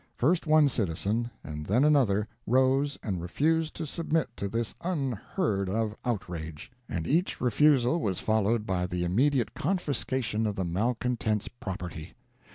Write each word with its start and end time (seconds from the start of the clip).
First 0.15 0.47
one 0.47 0.67
citizen, 0.67 1.29
and 1.43 1.63
then 1.67 1.83
another, 1.83 2.27
rose 2.47 2.97
and 3.03 3.21
refused 3.21 3.75
to 3.75 3.85
submit 3.85 4.35
to 4.35 4.49
this 4.49 4.73
unheard 4.83 5.69
of 5.69 5.95
outrage 6.03 6.71
and 6.89 7.05
each 7.05 7.39
refusal 7.39 8.01
was 8.01 8.17
followed 8.19 8.65
by 8.65 8.87
the 8.87 9.03
immediate 9.03 9.53
confiscation 9.53 10.47
of 10.47 10.55
the 10.55 10.65
malcontent's 10.65 11.49
property. 11.49 12.15